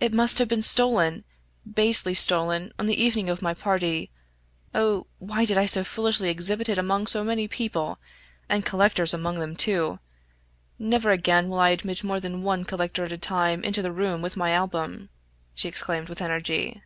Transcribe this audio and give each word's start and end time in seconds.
"It 0.00 0.12
must 0.12 0.38
have 0.38 0.48
been 0.48 0.60
stolen 0.60 1.24
basely 1.64 2.12
stolen 2.12 2.74
on 2.78 2.84
the 2.84 3.02
evening 3.02 3.30
of 3.30 3.40
my 3.40 3.54
party. 3.54 4.10
Oh! 4.74 5.06
why 5.18 5.46
did 5.46 5.56
I 5.56 5.64
so 5.64 5.82
foolishly 5.82 6.28
exhibit 6.28 6.68
it 6.68 6.76
among 6.76 7.06
so 7.06 7.24
many 7.24 7.48
people, 7.48 7.98
and 8.50 8.66
collectors 8.66 9.14
among 9.14 9.38
them, 9.40 9.56
too! 9.56 9.98
Never 10.78 11.10
again 11.10 11.48
will 11.48 11.60
I 11.60 11.70
admit 11.70 12.04
more 12.04 12.20
than 12.20 12.42
one 12.42 12.66
collector 12.66 13.04
at 13.04 13.12
a 13.12 13.16
time 13.16 13.64
into 13.64 13.80
the 13.80 13.92
room 13.92 14.20
with 14.20 14.36
my 14.36 14.50
album!" 14.50 15.08
she 15.54 15.68
exclaimed 15.68 16.10
with 16.10 16.20
energy. 16.20 16.82